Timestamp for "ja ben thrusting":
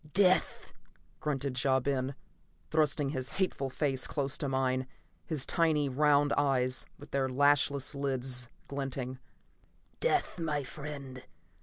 1.63-3.09